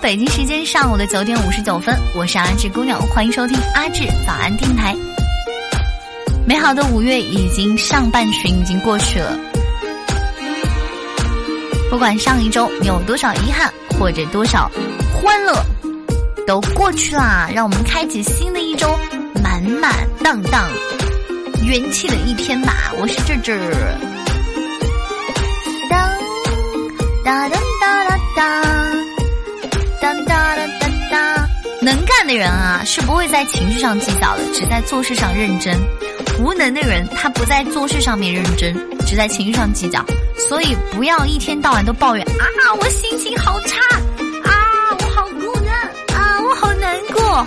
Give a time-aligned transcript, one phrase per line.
[0.00, 4.96] 北京时间上午的九点五十九分，我是阿志姑娘，欢迎收听阿志早安电台。
[6.46, 9.38] 美好的五月已经上半旬已经过去了，
[11.90, 14.70] 不管上一周有多少遗憾或者多少
[15.12, 15.62] 欢乐，
[16.46, 17.50] 都过去啦。
[17.54, 18.98] 让我们开启新的一周，
[19.42, 20.66] 满满当当
[21.62, 22.90] 元气的一天吧。
[22.98, 23.60] 我是志志。
[25.90, 26.08] 当
[27.22, 28.69] 哒哒哒哒哒，
[32.30, 35.76] 的人啊，是不会在情绪上计较的，只在做事上认真。
[36.38, 38.72] 无能的人，他不在做事上面认真，
[39.04, 40.04] 只在情绪上计较。
[40.48, 42.44] 所以不要一天到晚都抱怨啊，
[42.80, 43.80] 我心情好差
[44.44, 44.52] 啊，
[45.00, 45.74] 我好孤单
[46.16, 47.44] 啊，我好难过。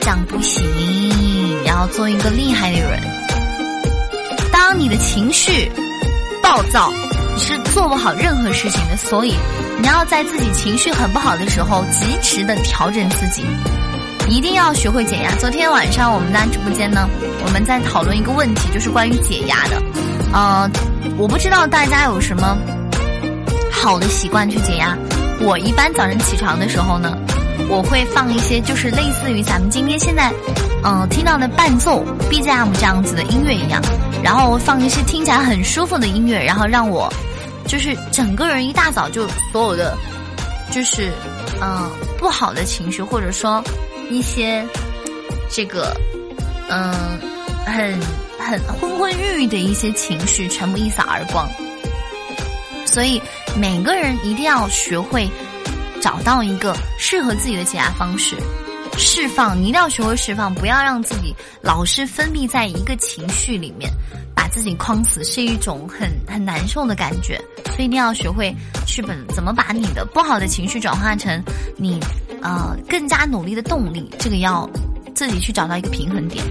[0.00, 2.98] 这样不行，要做一个厉害的人。
[4.50, 5.70] 当你的情绪
[6.42, 6.90] 暴躁，
[7.38, 8.96] 是做不好任何事情的。
[8.96, 9.34] 所以
[9.80, 13.44] 你要在自己情绪很不好的时候，及时的调整自己。
[14.28, 15.30] 一定要学会减压。
[15.38, 17.08] 昨天晚上我们在直播间呢，
[17.44, 19.80] 我们在讨论一个问题，就是关于解压的。
[20.32, 20.68] 呃，
[21.16, 22.58] 我不知道大家有什么
[23.70, 24.98] 好的习惯去解压。
[25.40, 27.16] 我一般早晨起床的时候呢，
[27.68, 30.32] 我会放一些就是类似于咱们今天现在
[30.84, 33.82] 嗯听到的伴奏 BGM 这样子的音乐一样，
[34.22, 37.12] 然后放一些听起来很舒服的音乐，然后让我
[37.66, 39.96] 就是整个人一大早就所有的
[40.70, 41.10] 就是
[41.60, 43.62] 嗯不好的情绪或者说。
[44.08, 44.64] 一些
[45.50, 45.92] 这个
[46.70, 46.94] 嗯，
[47.64, 47.92] 很
[48.38, 51.44] 很昏昏欲欲的一些情绪，全部一扫而光。
[52.84, 53.20] 所以
[53.56, 55.28] 每个人一定要学会
[56.06, 58.36] 找到一个适合自己的解压方式，
[58.96, 59.60] 释放。
[59.60, 63.90] 你一定要学会释放，不要让自己老是封闭在一个情绪里面，
[64.32, 67.36] 把自己框死，是一种很 很难受的感觉。
[67.72, 68.54] 所以一定要学会
[68.86, 71.42] 去本怎么把你的不好的情绪转化成
[71.76, 71.98] 你。
[72.40, 74.70] 呃，更加努力的动力，这个要
[75.12, 76.44] 自己去找到一个平衡点，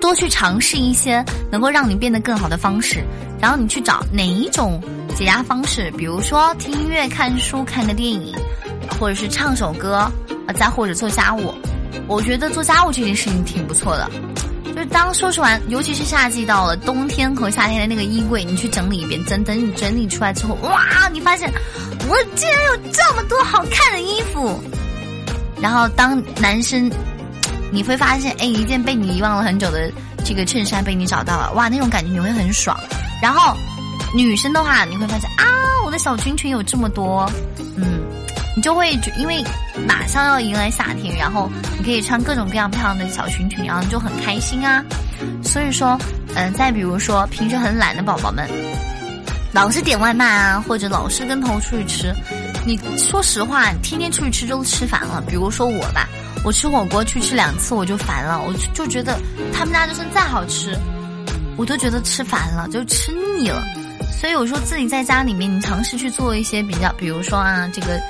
[0.00, 3.04] 多去尝试一些能够让你变得更好的方式，
[3.40, 4.80] 然后你去找哪一种
[5.14, 8.34] 解压方式，比如说听音乐、看书、看个电影，
[8.98, 10.10] 或者是唱首歌，
[10.46, 11.54] 呃，再或者做家务。
[12.06, 14.10] 我觉得做家务这件事情挺不错的。
[14.64, 21.52] 就是当收拾完，尤其是夏季到了，冬天和夏天的那个衣柜，你去整理一遍，等等你整理出来之后，哇，你发现
[22.08, 24.60] 我竟然有这么多好看的衣服。
[25.60, 26.88] 然后当男生，
[27.72, 29.90] 你会发现，哎，一件被你遗忘了很久的
[30.24, 32.78] 这个衬衫被你找到了，哇，那种感觉你会很爽。
[33.22, 33.56] 然后
[34.14, 35.44] 女生的话，你会发现啊，
[35.84, 37.30] 我的小裙裙有这么多，
[37.76, 38.02] 嗯。
[38.56, 39.44] 你就会因为
[39.86, 44.84] 马上要迎来夏天，然后你可以穿各种各样漂亮的小裙裙，然后你就很开心啊。
[45.44, 45.96] 所以说，
[46.34, 48.50] 嗯，再比如说平时很懒的宝宝们，
[49.52, 52.12] 老是点外卖啊，或者老是跟朋友出去吃，
[52.66, 55.22] 你说实话，天天出去吃都吃烦了。
[55.28, 56.08] 比如说我吧，
[56.44, 59.18] 我吃火锅去吃两次我就烦了，我就觉得
[59.52, 60.78] 他们家就算再好吃，
[61.56, 63.62] 我都觉得吃烦了，就吃腻了。
[64.20, 68.00] 所以我说自己在家里面，你尝试去做一些比较，比如说啊，这个，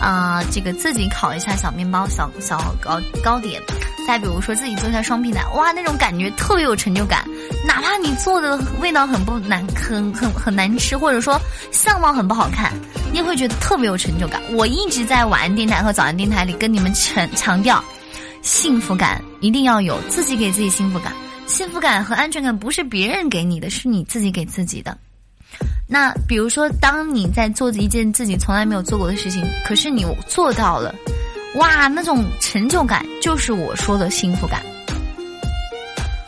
[0.00, 3.60] 啊，这个自己烤一下小面包、小小糕糕点，
[4.08, 7.26] 再比如说自己做一下双皮奶，哇，那种感觉特别有成就感。
[7.66, 11.38] 哪怕你做的味道很不难，很很很难吃，或者说
[11.72, 12.72] 相貌很不好看，
[13.12, 14.40] 你也会觉得特别有成就感。
[14.54, 17.84] 我一直在晚安电台和早安电台里跟你们强强调，
[18.40, 21.12] 幸福感一定要有，自己给自己幸福感，
[21.46, 24.96] 幸福感和安全感不是别人给你的，是你自己给自己的。
[25.86, 30.94] 那比如说，当你在做一件自己从来没有做过的事情，可是你做到了，
[31.54, 34.62] 哇，那种成就感就是我说的幸福感。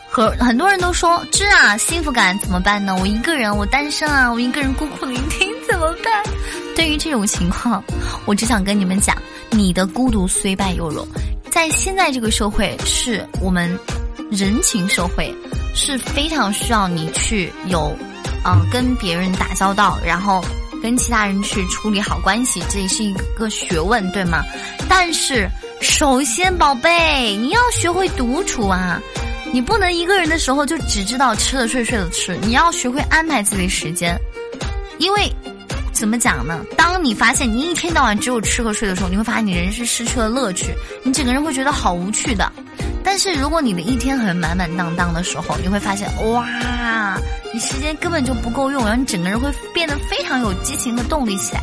[0.09, 2.95] 和很多人都说，这啊，幸福感怎么办呢？
[2.99, 6.23] 我一个人，我单身啊，我一个人孤苦伶仃怎么办？
[6.75, 7.81] 对于这种情况，
[8.25, 9.15] 我只想跟你们讲，
[9.51, 11.07] 你的孤独虽败犹荣。
[11.49, 13.79] 在现在这个社会，是我们
[14.29, 15.33] 人情社会，
[15.73, 17.95] 是非常需要你去有。
[18.43, 20.43] 嗯，跟别人打交道，然后
[20.81, 24.43] 跟其他人去处理好关系，这也是一个学问，对吗？
[24.89, 25.47] 但是，
[25.79, 28.99] 首先，宝贝，你要学会独处啊！
[29.53, 34.17] 你不能一个人的时候就只知道吃了睡，睡了吃，你要学会安排自己的时间。
[34.97, 35.31] 因为，
[35.91, 36.63] 怎么讲呢？
[36.77, 40.73] 当你发现你一天到晚只有吃和睡的时候，你会发现你人是失去了乐趣，
[41.03, 42.51] 你整个人会觉得好无趣的。
[43.03, 47.17] 但是如果你的一天很满满当当的时候，你会发现哇，
[47.53, 51.61] 你时间根本就不够用，然后你整个人会变得非常有激情和动力起来，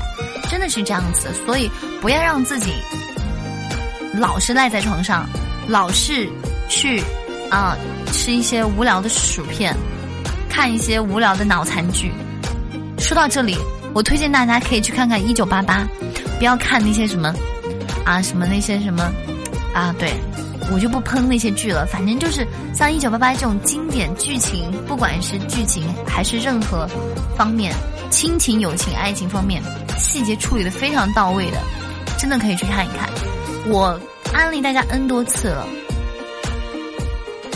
[0.51, 1.29] 真的是这样子。
[1.47, 1.71] 所以
[2.01, 2.73] 不要让自己
[4.15, 5.29] 老是赖在床上，
[5.67, 6.29] 老是
[6.69, 7.03] 去
[7.51, 7.77] 啊
[8.13, 9.75] 吃一些无聊的薯片，
[10.49, 12.13] 看一些无聊的脑残剧。
[12.99, 13.57] 说到这里。
[13.95, 15.81] 我推荐大家可以去看看《一九八八》，
[16.39, 17.35] 不要看那些什么
[18.05, 19.11] 啊什么那些什么
[19.75, 20.13] 啊，对
[20.73, 21.87] 我就不喷那些剧了。
[21.87, 26.89] 反正就是像《一九八八》这种经典剧情，不管是剧情还是任何
[27.37, 27.75] 方面，
[28.11, 29.63] 亲情、友情、爱情方面，
[29.97, 31.59] 细节处理的非常到位的，
[32.19, 33.09] 真的可以去看一看。
[33.67, 33.99] 我
[34.33, 35.67] 安利大家 N 多次了。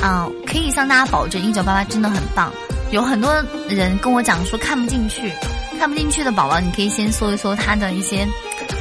[0.00, 2.52] 啊，可以向大家保证，《一九八八》真的很棒。
[2.90, 3.32] 有很多
[3.68, 5.32] 人跟我讲说看不进去，
[5.78, 8.26] 看不进去的宝宝，你可以先搜一搜它的一些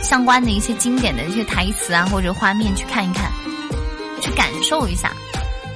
[0.01, 3.31] 相关的一些经典的一些台词啊，或者画面去看一看，
[4.21, 5.11] 去感受一下。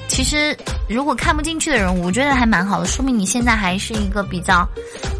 [0.08, 0.56] 其实，
[0.88, 4.66] 如果看不进去的人，我觉得还蛮好的，说明你现在还是一个比较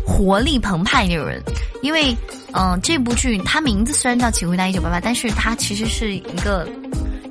[0.06, 1.44] 活力澎湃的人。
[1.82, 2.16] 因为，
[2.54, 6.68] 嗯，这部剧它名字虽然叫《请回答一九八八》，但是它其实是一个。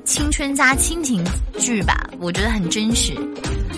[0.05, 1.25] 青春加亲情
[1.57, 3.11] 剧吧，我觉得很真实。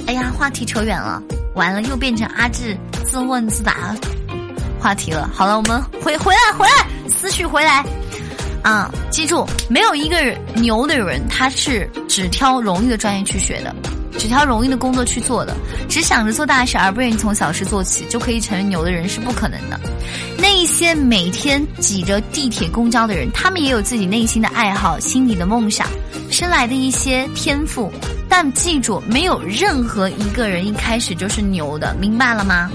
[0.08, 1.24] 哎呀，话题扯远了，
[1.56, 3.96] 完了又变成阿志自问自答
[4.78, 5.32] 话题了。
[5.34, 7.82] 好了，我们回回来回来，思绪回来
[8.68, 8.92] 啊！
[9.10, 13.74] 记住，没有一个人牛的人，他是只挑容易的专业去学的。
[14.20, 15.56] 只挑容易的工作去做的，
[15.88, 19.80] 只想着做大事而不愿意从小事做起，就可以成为牛的人是不可能的。
[20.38, 25.88] 那一些每天挤着地铁、公交的人，他们也有自己内心的爱好、心底的梦想、
[26.30, 27.90] 生来的一些天赋。
[28.28, 32.70] 但记住，没有任何一个人一开始就是牛的，明白了吗？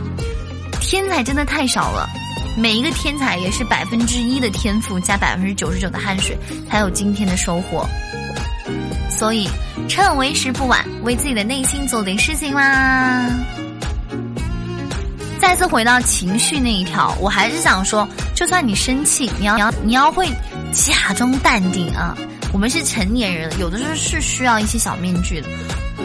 [0.81, 2.09] 天才真的太少了，
[2.57, 6.37] 每一个天才也是百分之一的天赋加百分之九十九的汗水，
[6.69, 7.87] 才有今天的收获。
[9.11, 9.49] 所以，
[9.89, 13.31] 趁为时不晚，为自己的内心做点事情啦。
[15.39, 20.29] 再次回到情绪那一条，我还是想说，就算你生气，你要你要你要会
[20.73, 22.17] 假装淡定啊。
[22.53, 25.49] 我们是成年人，有的时候是需要一些小面具的。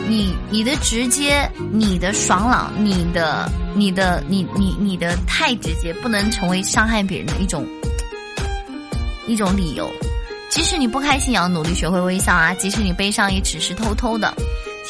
[0.07, 7.67] 你你的直接，你的爽朗，你的你的你你你的太直接，不能成为伤害别人的一种
[9.27, 9.91] 一种理由。
[10.49, 12.53] 即使你不开心，也要努力学会微笑啊！
[12.53, 14.33] 即使你悲伤，也只是偷偷的；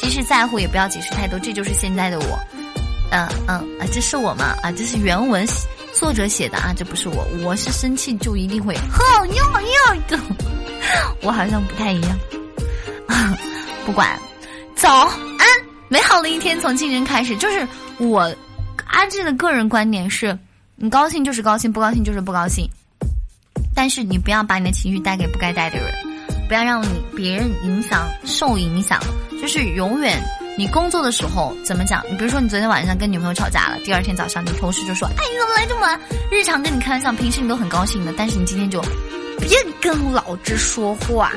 [0.00, 1.36] 即使在乎，也不要解释太多。
[1.40, 2.38] 这就是现在的我。
[3.10, 4.54] 嗯嗯啊，这是我吗？
[4.62, 5.44] 啊，这是原文
[5.92, 7.26] 作者写的啊，这不是我。
[7.42, 10.18] 我是生气就一定会哼哟哟的。
[11.22, 12.18] 我好像不太一样。
[13.84, 14.18] 不管，
[14.76, 14.92] 早
[15.38, 15.46] 安，
[15.88, 17.36] 美好的一天从今天开始。
[17.36, 17.66] 就是
[17.98, 18.34] 我
[18.86, 20.38] 阿志的个人观点是：
[20.76, 22.68] 你高兴就是高兴，不高兴就是不高兴。
[23.74, 25.92] 但是你不要把你的情绪带给不该带的人，
[26.48, 29.00] 不要让你别人影响受影响。
[29.40, 30.20] 就是永远
[30.58, 32.04] 你工作的时候怎么讲？
[32.10, 36.00] 你比如说你昨天晚上跟女朋友吵架了，第二天早上你同事就说：“哎，你怎么来这么晚？”
[36.30, 38.82] 日常跟你开玩笑，平时你都很高兴的，但是你今天就
[39.40, 41.32] 别跟老子说话，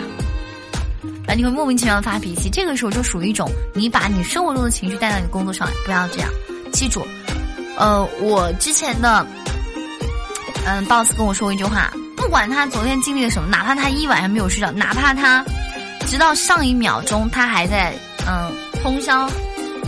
[1.27, 2.49] 啊，你会莫名其妙的发脾气。
[2.49, 6.29] 这个时候就属于一种你把你生活中的情绪带到你工作上来，不要这样。
[6.71, 7.05] 记住，
[7.77, 9.25] 呃，我之前的
[10.65, 11.91] 嗯，boss 跟我说过一句话。
[12.15, 15.43] 不管他昨天经历了什么，哪怕他一晚上没有睡着，哪怕他
[16.05, 17.93] 直到上一秒钟他还在
[18.27, 18.51] 嗯
[18.81, 19.27] 通宵，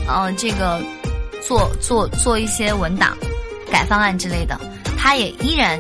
[0.08, 0.82] 呃这个
[1.46, 3.16] 做做做一些文档、
[3.72, 4.60] 改方案之类的，
[4.98, 5.80] 他也依然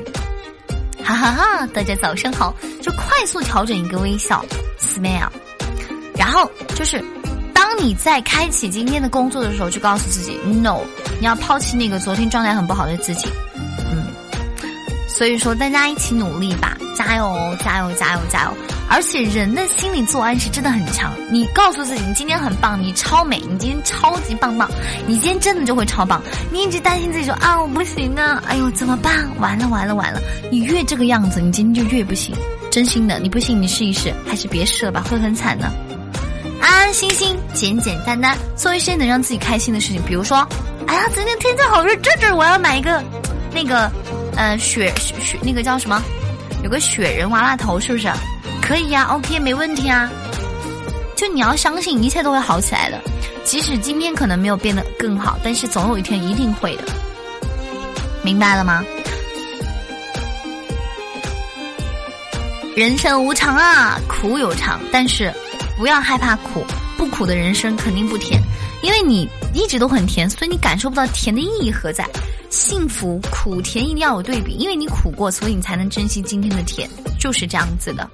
[1.04, 1.68] 哈哈哈！
[1.74, 4.44] 大家早上好，就快速调整一个微笑
[4.80, 5.28] ，smile，
[6.18, 7.04] 然后就是
[7.54, 10.80] 当你在开启今天的工作的时候，就告诉自己 no，
[11.20, 13.28] 你要抛弃那个昨天状态很不好的自己。
[13.92, 14.08] 嗯
[15.08, 18.52] 所以说，大家一起努力吧，加油，加油，加油，加油！
[18.90, 24.70] 而且人的心理自我暗示真的很强，你告诉自己，你今天很棒，你超美，你今天超级棒棒，
[25.08, 26.22] 你今天真的就会超棒。
[26.52, 29.28] 你一直担心自己说啊，我不行啊，哎呦，怎么办？
[29.40, 30.22] 完了，完了，完了！
[30.52, 32.36] 你越这个样子，你今天就越不行。
[32.70, 35.72] 真心的，你不信你试一试，还是别试了吧，会很惨的。
[36.62, 40.48] 安安心心，简简单单，做一些能让自己开心的事情，比如说，
[40.88, 43.04] 哎呀，今天天气好热，这这我要买一个，
[43.54, 43.92] 那个。
[44.36, 46.02] 嗯，雪雪雪那个叫什么？
[46.64, 48.12] 有个雪人娃娃头，是不是？
[48.66, 50.10] 可以呀，OK，没问题啊。
[51.18, 52.98] 就你要相信，一切都会好起来的。
[53.44, 56.84] 即使今天可能没有变得更好，但是总有一天一定会的。
[58.24, 58.84] 明白了吗？
[62.76, 65.32] 人生无常啊，苦有常，但是
[65.78, 66.66] 不要害怕苦，
[66.98, 68.42] 不苦的人生肯定不甜。
[68.82, 72.08] 因为你一直都很甜，所以你感受不到甜的意义何在。
[72.54, 76.88] 幸福苦甜一定要有对比，因为你苦过，所以你才能珍惜今天的甜，
[77.20, 78.08] 就是这样子的。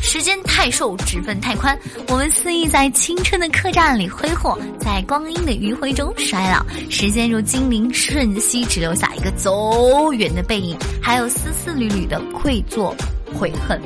[0.00, 1.76] 时间太瘦，指缝太宽，
[2.06, 6.64] 我们肆意在青春的客栈里挥霍，在光阴的余晖中衰老。
[6.88, 12.94] 时间如精灵瞬息，只留下一个走远的背影，还有丝丝缕缕的愧疚
[13.34, 13.82] 悔恨。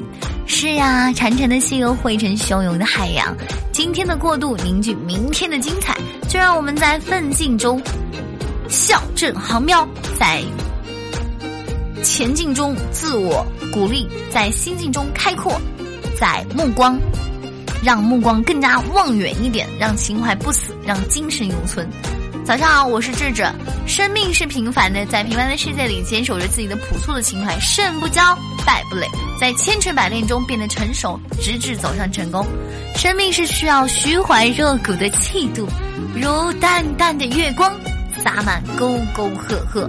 [0.47, 3.35] 是呀，潺潺的溪流汇成汹涌的海洋，
[3.73, 5.97] 今天的过渡凝聚明天的精彩，
[6.29, 7.81] 就让我们在奋进中。
[8.69, 9.87] 笑阵航喵，
[10.19, 10.43] 在
[12.03, 15.61] 前进中自我鼓励，在心境中开阔，
[16.19, 16.99] 在目光，
[17.83, 21.89] 让目光更加望远一点，让情怀不死，让精神永存。
[22.45, 23.45] 早上好，我是智智。
[23.87, 29.07] 生命是平凡的，在平凡的世界里，坚守着自己的朴素的情怀，胜不骄，败不馁，
[29.41, 32.47] 在千锤百炼中变得成熟，直至走向成功。
[32.95, 35.67] 生命是需要虚怀若谷的气度，
[36.15, 37.71] 如淡淡的月光，
[38.23, 39.89] 洒满沟沟壑壑。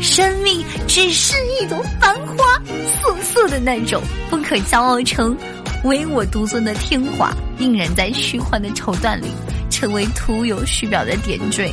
[0.00, 5.36] 生命只是一朵繁花，素素的那种，不可骄傲成
[5.84, 9.26] 唯我独尊的天华，映然在虚幻的绸缎里，
[9.68, 11.70] 成为徒有虚表的点缀。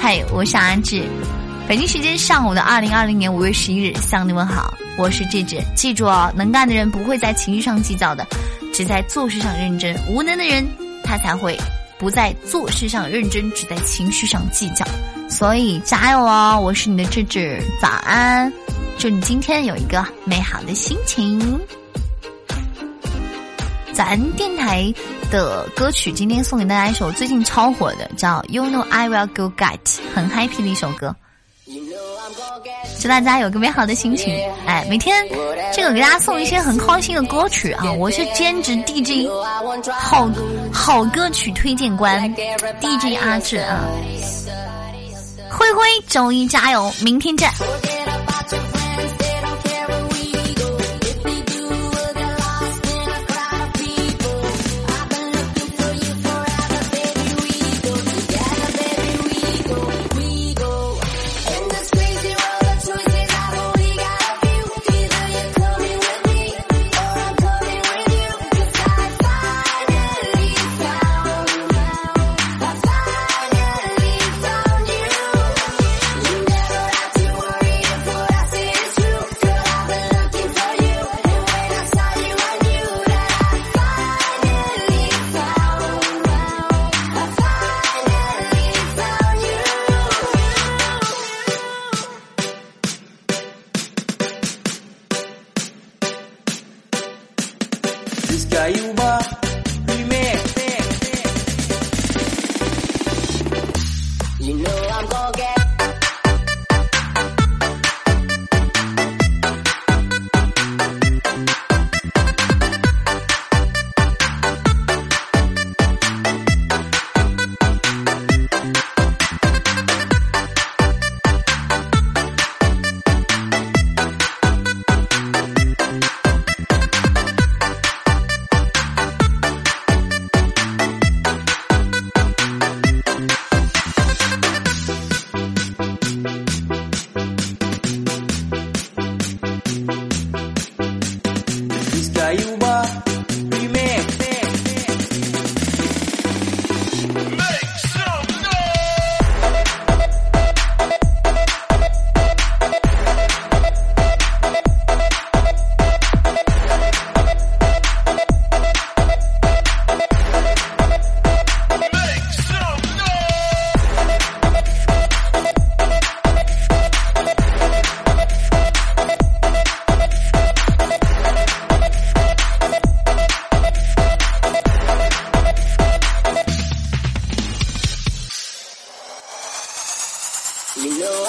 [0.00, 1.04] 嗨，我是阿志，
[1.68, 5.60] 北京时间上午的二零二零年五月十一日，向你问好，我是志志。
[5.76, 8.26] 记住哦，能干的人不会在情绪上计较的，
[8.74, 10.66] 只在做事上认真；无能的人，
[11.04, 11.56] 他才会
[11.98, 14.84] 不在做事上认真，只在情绪上计较。
[15.28, 16.58] 所以加油哦！
[16.60, 18.52] 我是你的智智，早安，
[18.98, 21.60] 祝你今天有一个美好的心情。
[23.92, 24.92] 咱电台
[25.30, 29.78] 的歌曲今天送给大家一首最近超火的，叫《You Know I Will Go Get》，
[30.14, 31.14] 很 happy 的一首歌。
[33.00, 34.34] 祝大家有个美好的心情。
[34.66, 35.24] 哎，每天
[35.72, 37.92] 这个给大家送一些很开心的歌曲啊！
[37.92, 39.28] 我是兼职 DJ，
[39.92, 40.28] 好
[40.72, 42.34] 好歌曲推荐官
[42.80, 43.84] ，DJ 阿志啊。
[45.58, 47.50] 灰灰，周一加油，明天见。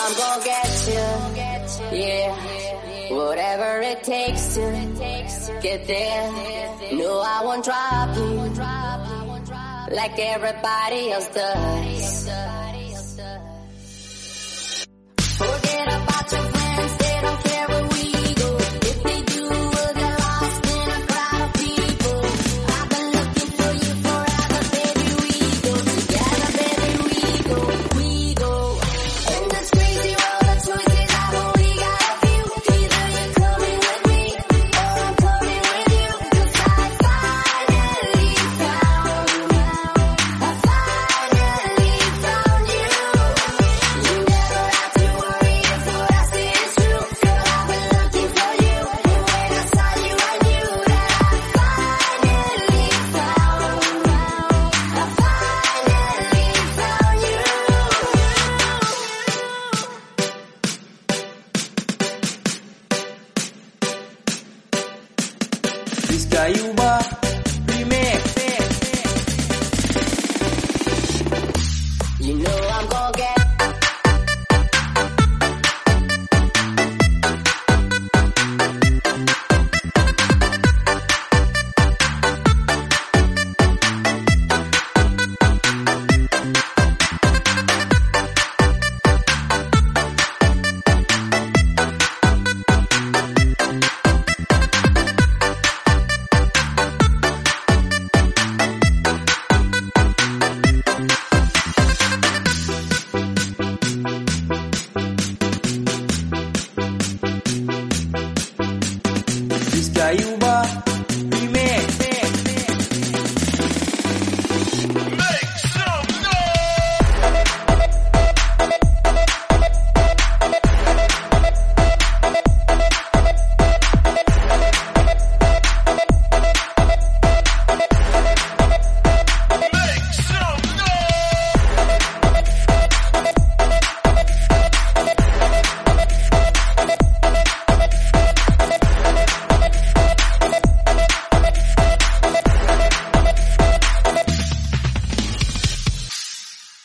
[0.03, 1.97] I'm gonna get you.
[1.97, 6.31] Yeah, whatever it takes to get there.
[6.93, 8.49] No, I won't drop you
[9.95, 12.58] like everybody else does.